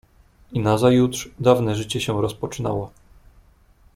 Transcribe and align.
"I 0.51 0.59
nazajutrz 0.59 1.29
dawne 1.39 1.75
życie 1.75 2.01
się 2.01 2.21
rozpoczynało." 2.21 2.91